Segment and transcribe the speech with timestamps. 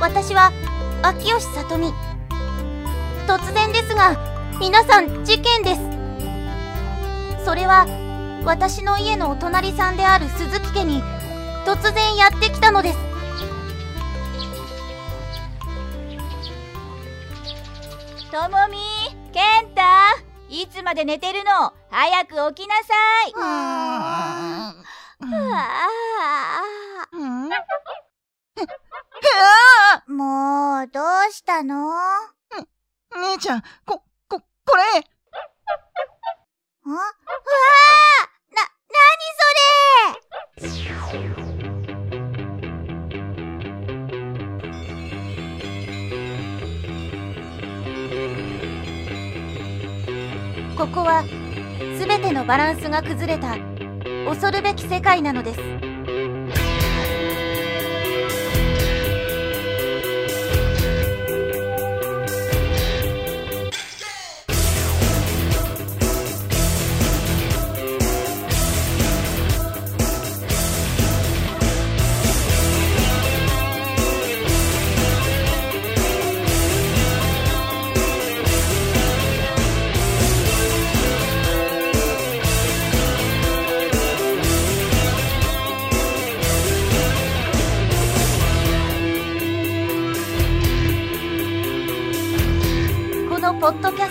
[0.00, 0.50] 私は
[1.02, 1.92] 秋吉さとみ
[3.26, 4.16] 突然ですが
[4.58, 5.80] 皆さん事件です。
[7.44, 7.86] それは
[8.44, 11.02] 私の家のお隣さんである鈴木家に
[11.66, 12.98] 突然やってきたのです。
[18.30, 18.78] ともみ
[19.32, 19.82] 健太
[20.48, 21.74] いつまで寝てるの？
[21.90, 22.94] 早く起きなさ
[23.28, 23.34] い。
[23.36, 24.74] あ
[30.06, 31.92] もうどうしたの？
[33.32, 34.82] 姉ちゃん、こ、こ、これ。
[34.82, 35.00] あ
[36.86, 37.00] うわー
[38.54, 38.68] な、な
[39.16, 39.30] に
[40.56, 41.20] それ？
[50.76, 51.24] ここは
[51.98, 53.58] 全てのバランスが崩れた
[54.26, 55.89] 恐るべき世界なのです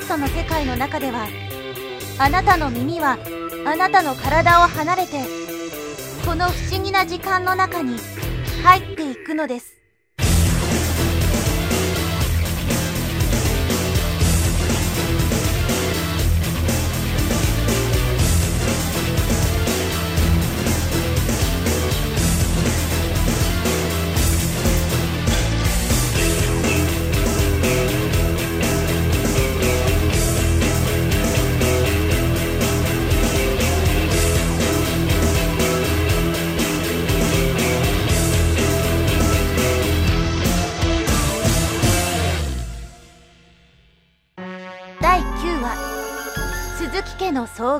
[0.09, 1.27] トの世界の中では
[2.17, 3.19] あなたの耳は
[3.63, 5.19] あなたの体を離れて
[6.25, 7.95] この不思議な時間の中に
[8.63, 9.78] 入っていくのです。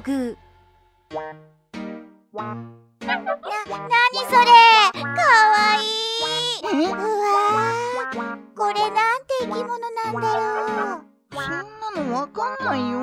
[0.02, 0.36] 家の
[2.32, 2.40] 遭遇
[3.00, 4.46] な、なにそれ？
[5.02, 6.86] かわいい。
[6.86, 8.16] えうわー。
[8.56, 11.02] これなんて生き物なんだろ
[11.32, 11.44] うそん
[11.96, 12.98] なのわかんないよ。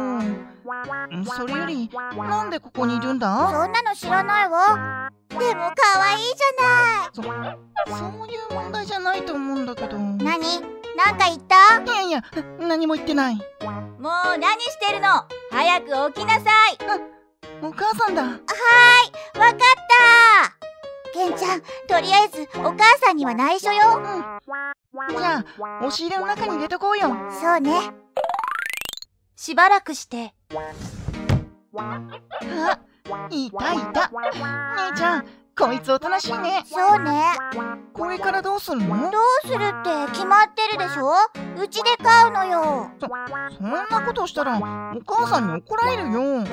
[1.24, 3.48] それより、なんでここにいるんだ？
[3.50, 5.10] そんなの知らないわ。
[5.30, 7.10] でもかわいいじゃない。
[7.12, 7.28] そ、そ
[8.24, 9.96] ういう問題じゃないと思うんだけど。
[9.96, 10.75] い何？
[10.96, 11.56] なんか言った？
[11.92, 12.22] やいや、
[12.58, 13.36] 何も言ってない。
[13.36, 13.44] もう
[14.38, 15.24] 何してるの？
[15.50, 16.78] 早く起きなさい
[17.62, 18.22] お母さんだ。
[18.22, 18.44] わかった
[21.12, 21.66] ケンちゃんと
[22.00, 23.80] りあえずお母さんには内緒よ
[25.08, 25.44] じゃあ、
[25.80, 27.08] 押し入れの中に入れとこうよ。
[27.40, 27.90] そうね
[29.34, 30.34] しばらくして
[31.78, 32.00] あ、
[33.30, 34.10] いたいた。
[34.90, 35.26] 姉ちゃん、
[35.58, 36.62] こいつおとなしいね。
[36.66, 37.34] そうね
[38.18, 39.10] からどうするの？
[39.10, 41.14] どうするって決まってるでしょ？
[41.62, 42.90] うちで飼うのよ。
[43.00, 43.10] そん
[43.72, 44.60] なことしたら、お
[45.04, 46.20] 母さんに怒られるよ。
[46.20, 46.46] あー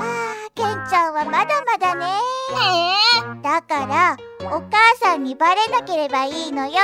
[0.55, 2.05] ケンちゃんはまだまだね。
[2.51, 6.79] えだからお母さんにバレなければいいのよ。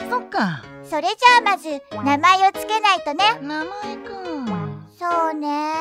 [0.00, 0.62] えそっか。
[0.82, 3.38] それじゃあまず名前をつけないとね。
[3.40, 4.12] 名前か。
[4.98, 5.72] そうね。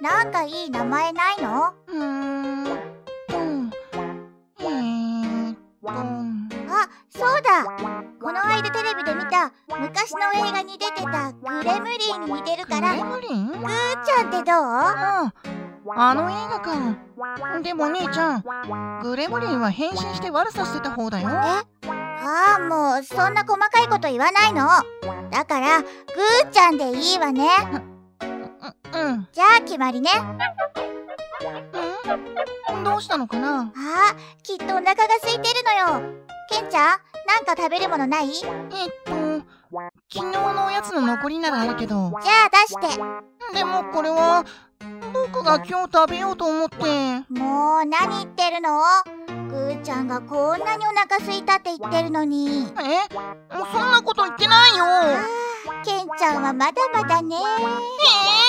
[0.00, 1.72] なんかいい名前ないの？
[1.86, 2.64] うーん
[3.28, 3.36] と、
[4.60, 5.88] えーっと、
[7.42, 7.64] だ。
[8.20, 12.90] この間テレビで見た昔の映画に出てたグレムリンに似てるから。
[12.92, 14.54] グレムリンぐーちゃんってどう？
[14.64, 15.32] あ
[15.96, 16.72] あ、あの映画か。
[17.62, 18.44] でも姉ちゃん、
[19.02, 21.28] グレムリンは変身して悪さしてた方だよ。
[21.28, 21.64] あ
[22.56, 24.68] あもうそんな細かいこと言わないの。
[25.30, 27.48] だからぐーちゃんでいいわね。
[28.94, 29.26] う、うん。
[29.32, 30.10] じゃあ決まりね。
[30.20, 30.38] うん
[32.82, 33.72] どうしたのかな？
[33.74, 36.02] あきっとお腹が空いてるのよ。
[36.50, 38.32] ケンちゃんなんか食べるものない？
[38.32, 39.12] じゃえっと、
[40.12, 42.98] 昨日のおやつの残りならあるけど、あ出して。
[43.54, 44.44] でもこれは、
[45.12, 46.76] 僕が今日食べようと思って。
[47.30, 48.80] もう何言ってるの？
[49.48, 52.66] ぐーちゃんがこんなにお腹空いたって言ってるのに。
[52.66, 53.08] え？
[53.72, 54.84] そんなこと言ってないよ。
[54.84, 57.36] あーケンちゃんはまだまだね。
[57.36, 58.41] え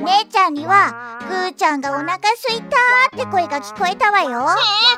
[0.00, 2.76] 姉ちゃんにはぐーちゃんがお腹空いた
[3.14, 4.46] って声が聞こえたわよ。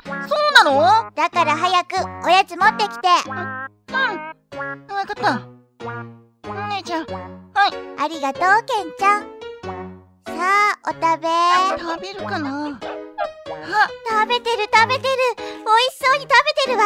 [0.04, 1.10] そうなの？
[1.14, 3.08] だから早くおやつ持ってきて。
[3.28, 3.36] うん。
[3.36, 3.68] わ
[5.04, 5.40] かった。
[6.68, 9.22] 姉ちゃん、はい、ありがとうケンちゃん。
[10.26, 10.32] さ
[10.74, 11.28] あお食べ。
[11.78, 12.48] 食べるかな？
[12.68, 12.78] あ、
[14.08, 15.08] 食べてる食べてる。
[15.36, 16.84] 美味しそうに食べてるわ。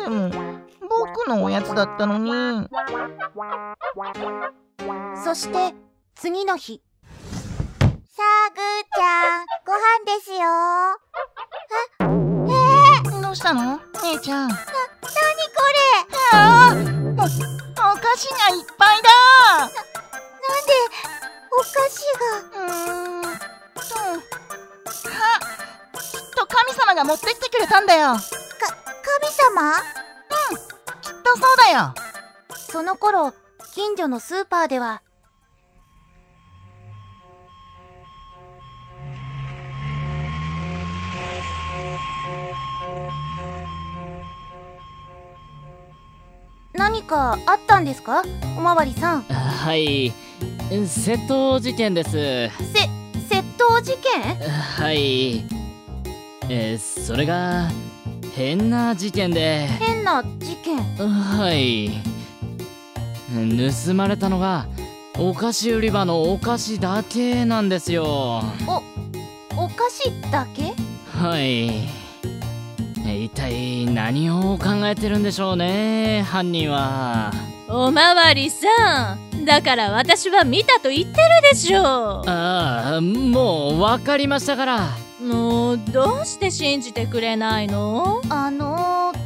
[0.00, 0.41] うん。
[1.06, 1.10] あ
[1.46, 2.32] あ、だったのに。
[5.24, 5.74] そして
[6.14, 6.82] 次の日
[8.14, 8.60] さあ、ぐー
[8.94, 10.38] ちゃん、ご飯ですよ。
[13.22, 13.80] どうしたの？
[14.02, 14.50] 姉ちゃん。
[34.02, 35.00] 近所のスーパーでは
[46.74, 48.24] 何かあったんですか？
[48.58, 49.22] おまわりさん。
[49.22, 50.12] はい。
[50.68, 52.10] 窃盗事件です。
[52.10, 52.48] せ
[53.30, 54.20] 窃盗事件？
[54.50, 55.44] はい。
[56.48, 57.68] えーそれが
[58.34, 59.68] 変な事件で。
[59.78, 60.76] 変な事件。
[61.06, 62.11] はい
[63.32, 64.66] 盗まれたのが
[65.18, 68.42] お菓子売り場のお菓子だけなんですよ。
[69.56, 70.72] お菓子だけ？
[71.18, 71.88] はい。
[73.24, 77.32] 一体何を考えてるんでしょうね犯人は。
[77.68, 79.44] おまわりさん。
[79.44, 81.14] だから私は見たと言ってる
[81.50, 84.88] でしょああもう分かりましたから。
[85.20, 88.20] もうどうして信じてくれないの？
[88.28, 89.18] あのー、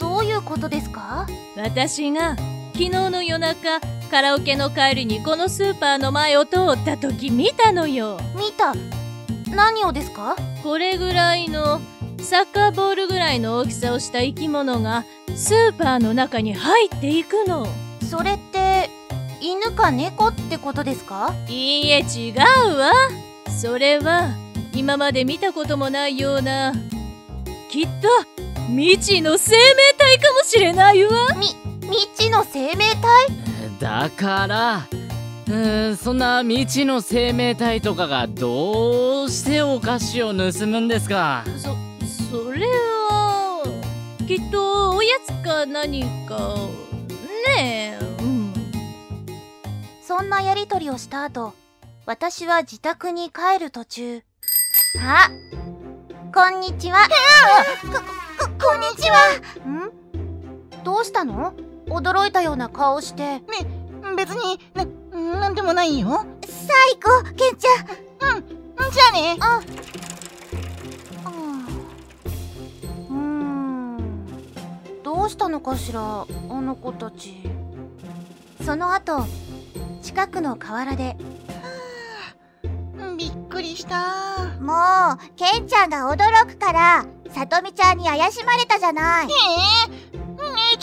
[0.00, 1.26] どういうことですか？
[1.56, 2.36] 私が
[2.74, 3.78] 昨日の夜中
[4.10, 8.18] カラオケの帰りにこのスーパーの前を通った時見たのよ。
[8.34, 8.74] 見た。
[9.54, 10.34] 何をですか？
[10.64, 11.80] これぐらいの
[12.18, 15.04] サッカーボールぐらいの大きさをした生き物が
[15.36, 17.68] スーパーの中に入っていくの。
[18.10, 18.90] それって
[19.40, 21.32] 犬か猫ってことですか？
[21.48, 22.90] いいえ違うわ。
[23.56, 24.30] それは
[24.74, 26.72] 今まで見たこともないような
[27.70, 28.08] きっと
[28.66, 31.28] 未知の生命体かもしれないわ
[31.96, 33.28] 未知の生命体？
[33.78, 34.88] だから。
[35.46, 41.44] うーんそんな未知の生命体とかがどうしてお菓子を盗むんですか？
[41.56, 41.76] そ
[42.32, 43.62] それは
[44.26, 46.56] きっとおやつか何か
[47.46, 47.96] ね。
[47.96, 48.52] えうん。
[50.02, 51.54] そんなやりとりをした後
[52.06, 54.22] 私は自宅に帰る途中。
[55.00, 55.28] あ
[56.34, 57.06] こんにちは。
[57.82, 59.16] こここんにちは。
[59.68, 60.82] ん？
[60.82, 61.54] どうしたの？
[61.86, 63.42] 驚いたような顔して
[64.16, 64.84] 別に、な、
[65.40, 66.26] なんでもないよ。
[66.46, 68.42] 最高、ケンちゃん。
[68.90, 69.36] じゃあね。
[69.40, 69.60] あ
[73.10, 73.98] うーん
[75.02, 76.26] どうしたのかしらあ
[76.60, 77.42] の子たち
[78.64, 79.24] その後
[80.02, 81.16] 近くの河原で
[83.16, 84.34] びっくりした。
[84.60, 84.72] も
[85.14, 89.26] う、ケンちゃんが驚くから、さとみちゃんに怪しまれたじゃない。
[89.26, 90.03] ええ姉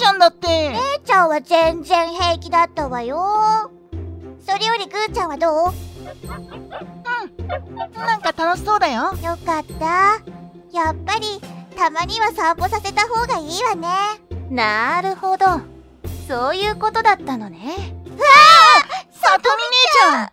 [0.01, 0.47] ちゃんだって。
[0.47, 3.69] ケンちゃんは全然平気だったわよ。
[4.39, 5.73] それよりぐーちゃんはどう？
[7.93, 9.13] なんか楽しそうだよ。
[9.23, 10.23] よかった。
[10.71, 11.39] やっぱり、
[11.77, 13.87] たまには散歩させた方がいいわね。
[14.49, 15.45] なるほど
[16.27, 17.75] そういうことだったのね
[19.11, 20.31] さとみ姉ちゃん。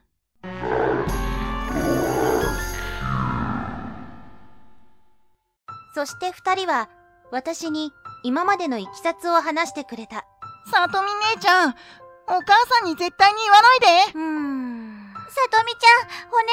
[5.95, 6.89] そして二人は
[7.31, 7.93] 私に
[8.25, 10.27] 今までのいきさつを話してくれた
[10.71, 11.71] さとみ姉ちゃん。
[11.71, 13.87] お母さんに絶対に言わないで。
[14.15, 15.89] うーんさとみちゃ
[16.27, 16.45] ん、お願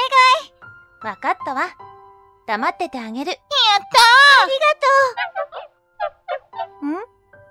[0.46, 0.54] い。
[1.04, 1.68] わかったわ
[2.46, 3.38] 黙っててあげるやっ
[6.80, 6.96] たん？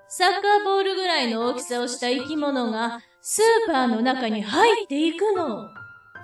[0.08, 5.68] サッカーボールぐらいの大きさをした生き物がスーパーの中に入っていくの。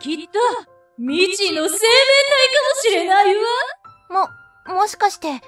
[0.00, 0.40] きっと
[0.98, 3.42] 未知の生命体かもしれないわ。
[4.66, 5.40] も、もしかして、ね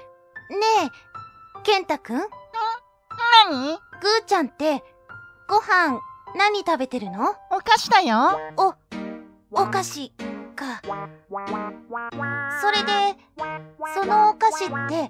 [0.85, 0.89] え、
[1.65, 2.17] 健太くん？
[3.49, 3.73] 何？
[3.73, 3.77] ー
[4.27, 4.83] ちゃんって、
[5.49, 5.99] ご飯、
[6.37, 7.31] 何食べてるの？
[7.49, 8.39] お菓子だよ。
[8.55, 8.75] お、
[9.51, 10.11] お菓子、
[10.55, 10.83] か。
[12.61, 13.17] それで、
[13.95, 15.09] そのお菓子って、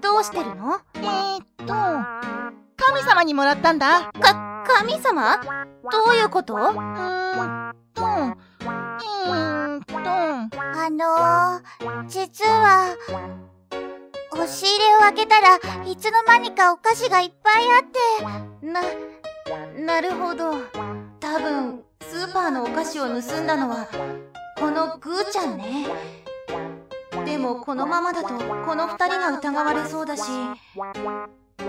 [0.00, 0.80] どうしてるの？
[0.96, 1.66] えー、っと、
[2.84, 4.10] 神様にもらったんだ。
[4.20, 5.40] か、神様？
[5.88, 6.54] どういうこと？
[6.54, 6.70] うー
[7.70, 12.96] んと、えー、っと、あのー、実は、
[14.42, 15.56] 押し入れを開けたら
[15.86, 18.82] いつの間にかお菓子がいっぱいあって、な、
[19.84, 20.54] なるほど。
[21.20, 23.86] 多分、スーパーのお菓子を盗んだのは、
[24.58, 25.86] このグーちゃんね。
[27.24, 30.22] でも、このままだと、この二人が疑われそうだし、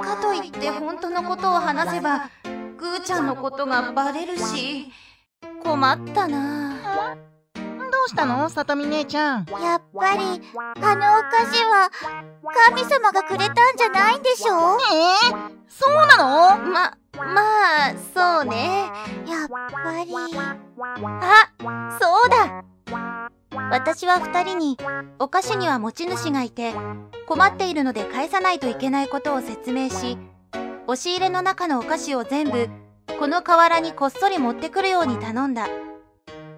[0.01, 2.31] かといって本当のことを話せば、
[2.77, 4.91] グーちゃんのことがバレるし、
[5.63, 6.73] 困ったな
[7.19, 7.32] ど
[8.05, 8.49] うしたの？
[8.49, 9.45] さとみ姉ちゃん。
[9.45, 10.41] やっぱり、
[10.81, 11.89] あのお菓子は
[12.67, 14.77] 神様がくれたんじゃないんでしょ？
[14.91, 16.57] えー、そうなの？
[16.71, 17.41] ま、ま
[17.89, 18.91] あそうね。
[19.27, 20.13] やっぱり。
[21.21, 21.49] あ
[21.99, 22.63] そうだ。
[23.71, 24.77] 私は2人に
[25.19, 26.73] お菓子には持ち主がいて
[27.27, 30.17] 困っているので返さないといけないことを説明し
[30.85, 32.69] 押し入れの中のお菓子を全部
[33.19, 35.67] この河原にこっそり持ってくるように頼んだ。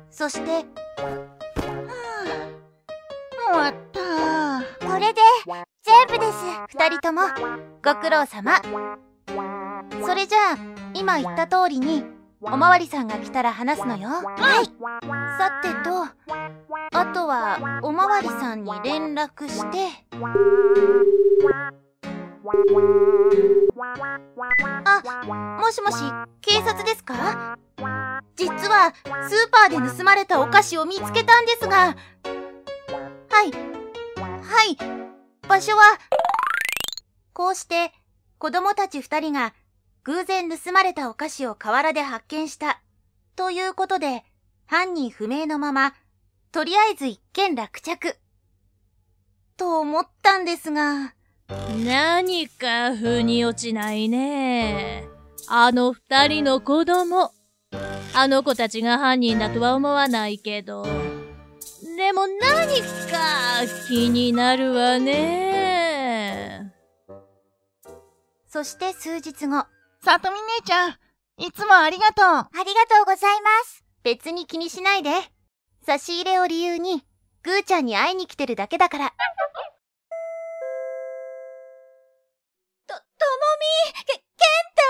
[0.10, 0.66] そして
[0.98, 1.25] 終
[3.52, 4.00] わった。
[4.88, 5.22] これで
[5.84, 6.38] 全部です。
[6.78, 7.22] 2人とも。
[7.84, 8.62] ご苦労様。
[10.06, 10.58] それじゃあ
[10.94, 12.04] 今言った通りに
[12.42, 14.10] おまわりさんが来たら話すのよ。
[14.10, 14.66] はい。
[15.38, 16.08] さてと
[16.98, 20.06] あとはおまわりさんに連絡して。
[24.86, 25.02] あ
[25.60, 26.04] もしもし
[26.42, 27.58] 警察ですか？
[28.36, 28.94] 実は
[29.28, 31.96] スーパーで盗まれたお菓子を見つけたんですが
[33.36, 34.78] はいはい
[35.46, 35.84] 場所は
[37.34, 37.92] こうして
[38.38, 39.54] 子供たち二人が
[40.06, 42.82] 偶然盗まれたお菓子を河原で発見した
[43.36, 44.24] ということで
[44.68, 45.94] 犯人不明のまま
[46.54, 48.16] とりあえず一件落着
[49.58, 51.14] と思ったんですが
[51.86, 55.08] 何か腑に落ちないね。
[55.48, 57.32] あの二人の子供。
[58.16, 61.05] あの子たちが犯人だとは思わないけど。
[61.96, 66.74] でも何か気になるわね。
[68.48, 69.66] そして数日後。
[70.04, 70.98] さとみ姉ちゃん
[71.38, 72.26] いつもありがとう。
[72.26, 73.84] ありがとうございます。
[74.04, 75.12] 別に気にしないで。
[75.86, 77.04] 差し入れを理由に
[77.44, 79.14] ぐーちゃんに会いに来てるだけだから。
[82.88, 83.02] と、とも
[83.94, 84.82] み、け、けんた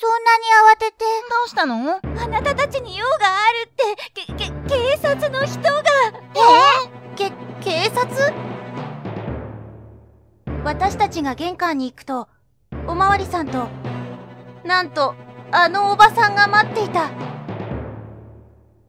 [0.00, 0.44] そんなに
[0.74, 2.00] 慌てて、どうしたの？
[2.22, 5.89] あなたたちに用があるって、け、け、警察の人が。
[10.70, 12.28] 私たちが玄関に行くと
[12.86, 13.66] おまわりさんと
[14.64, 15.16] なんと
[15.50, 17.10] あのおばさんが待っていた。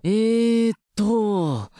[0.04, 1.72] えーっと、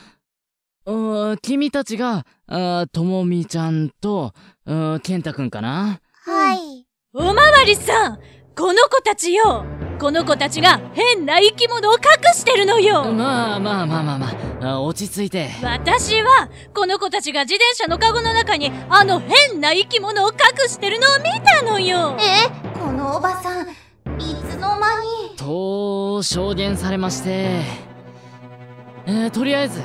[0.88, 4.34] うん君たちが、あともみちゃんと、
[4.66, 6.00] うん健太くんかな？
[6.26, 6.88] はい。
[7.14, 8.20] おまわりさん
[8.58, 9.64] この子たちよ
[10.02, 12.00] この子たちが変な生き物を隠
[12.34, 13.04] してるのよ。
[13.14, 14.32] まあまあまあまあま
[14.64, 14.68] あ。
[14.78, 15.52] あ、落ち着いて。
[15.62, 22.18] 私は、この子たちが自転車のカゴの中にあの変な生き物を隠してるのを見たのよ。
[22.20, 25.38] えこのおばさんいつの間に？
[25.38, 27.62] と、証言されまして、
[29.06, 29.82] えーとりあえず、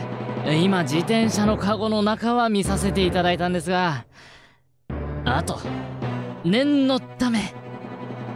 [0.46, 4.06] えー今自転車のカゴの中は見させていただいたんですが、
[5.26, 5.58] あと、
[6.42, 7.52] 念のため、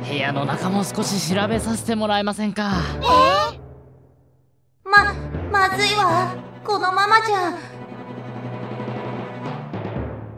[0.09, 2.83] 部屋の中も少し調べさせてもらえませんか？
[4.85, 5.15] ま
[5.51, 6.35] まずいわ。
[6.65, 7.55] このままじゃ。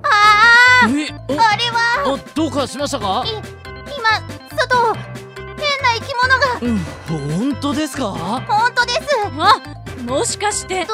[0.02, 0.88] あえ？
[0.88, 2.04] ああれは。
[2.06, 3.24] おおどうかしましたか？
[3.64, 4.20] 今
[4.56, 6.58] 外変な生き物が。
[6.60, 6.78] うん、
[7.50, 8.10] 本当ですか？
[8.12, 9.00] 本当です。
[9.38, 9.60] あ
[10.04, 10.86] もしかして。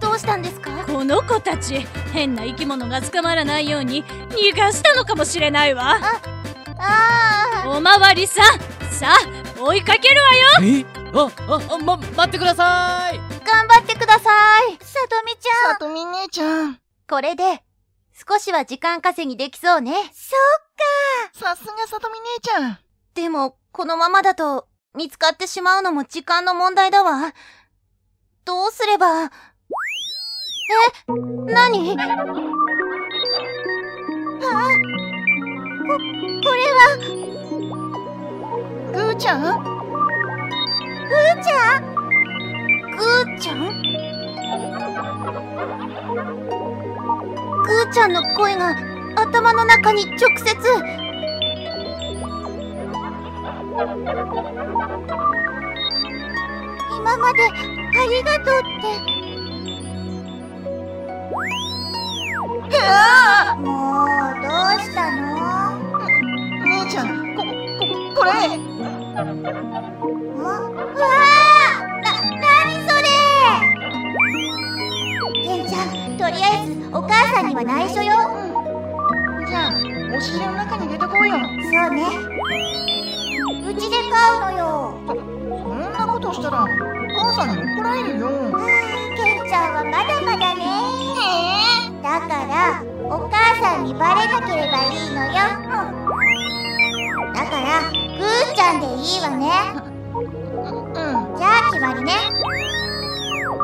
[0.00, 0.84] どうしたんですか？
[0.86, 5.96] この子たち変な生き物が捕まらないように逃がしたのかもしれないわ。
[5.96, 6.35] ああ
[7.66, 10.82] おまわりさんさあ追いかけるわよ。
[10.82, 10.84] え？
[11.14, 13.18] あ、あ、あ、ま、待ってください。
[13.44, 14.30] 頑張ってくださ
[14.66, 14.78] い。
[14.80, 15.72] さとみちゃん。
[15.72, 16.80] さとみ姉ちゃん。
[17.08, 17.62] これで
[18.28, 19.92] 少しは時間稼ぎできそうね。
[20.12, 20.36] そ
[21.38, 22.78] さすがさとみ姉ちゃん。
[23.14, 27.32] でもこのままだと見つかってしまうのも時間の問題だわ。
[28.44, 29.24] どうすれば。
[29.24, 29.30] え？
[31.46, 31.96] 何？
[34.40, 39.40] こーちゃん？
[39.40, 39.48] ふー
[41.42, 41.82] ちゃん？
[42.94, 43.56] ぐーちゃん？
[47.62, 48.76] ぐーちゃんの声が
[49.16, 50.54] 頭の中に直接。
[56.98, 58.86] 今まで、ありがとうって。
[63.60, 64.06] もう、
[64.42, 65.24] どうしたの？
[66.66, 67.46] 姉ちゃんここ
[68.16, 68.30] これ
[76.92, 78.12] お母さんには内緒よ。
[79.46, 79.72] じゃあ
[80.08, 82.04] 押し入れの中に入れとこうよそうね。
[83.68, 84.98] うちで買うのよ。
[85.06, 86.66] そんなことしたら
[87.18, 88.28] 母さんに怒られるよ
[89.16, 90.64] ケンちゃんはまだまだね。
[92.02, 95.32] だから、お母さんにバレなければいいのよ。
[97.34, 99.42] だから、ぐーちゃんでいいわね。
[100.16, 102.12] うんじゃあ決まりね。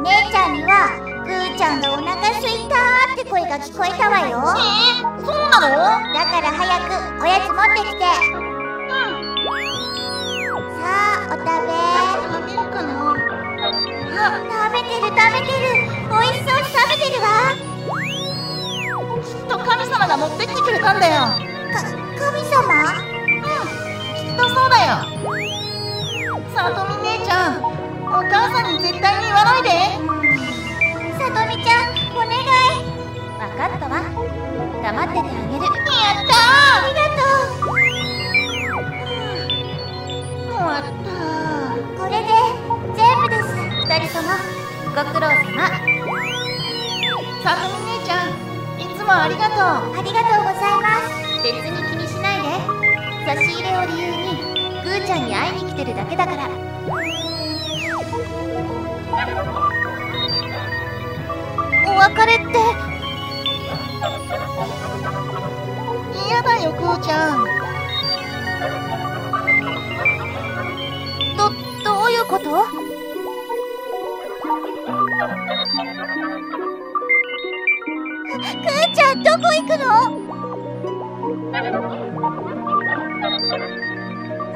[0.02, 1.01] 姉ちゃんには、
[1.33, 4.45] ぐーちゃんがお腹すいたーって声が聞こえたわよ。
[5.25, 5.73] そうなの？
[6.12, 8.05] だから早くおやつ持ってきて。
[11.25, 11.73] お食べ。
[12.12, 12.87] 食べるかな
[14.51, 15.65] 食べてる食べてる。
[16.11, 17.27] 美味しそうに食べてるわ。
[19.23, 21.51] きっと神様が持ってきてくれたんだよ
[44.94, 45.32] ご苦労様。
[47.42, 48.28] さとみ姉ちゃん
[48.78, 49.58] いつもありがとう。
[49.99, 52.49] ありがとうございます別に気にしないで。
[53.25, 54.37] 差し入れを理由に
[54.84, 56.46] ぐーちゃんに会いに来てるだけだから。
[61.88, 62.52] お別れって。
[66.28, 67.38] 嫌だよぐーちゃん。
[71.38, 71.50] ど
[71.82, 72.44] どういうこと？
[72.44, 79.83] くーちゃんどこ行くの？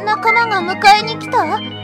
[0.05, 1.76] 仲間が迎えに来た？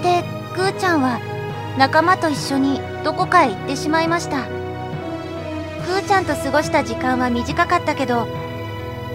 [0.00, 0.22] して
[0.56, 1.20] ぐーちゃんは
[1.76, 4.48] 仲間と一緒にどこかへ行ってしまいました。
[4.48, 8.26] ぐーちゃんと過ごした時間は短かったけど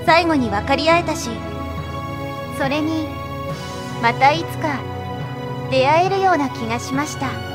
[0.05, 1.29] 最後に分かり合えたし
[2.57, 3.07] それに
[4.01, 4.79] またいつか
[5.71, 7.54] 出会えるような気がしました。